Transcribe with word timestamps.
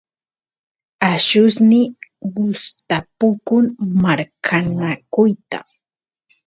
allusniy 1.11 1.85
gustapukun 2.35 3.63
marqanakuyta 4.01 5.57